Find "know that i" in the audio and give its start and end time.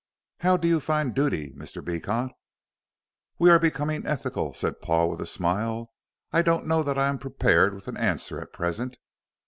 6.65-7.07